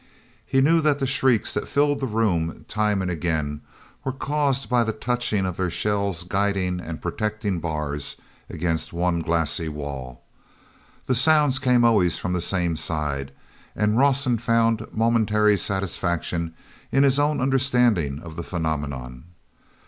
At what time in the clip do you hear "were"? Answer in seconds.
4.03-4.11